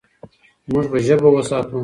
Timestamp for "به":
0.91-0.99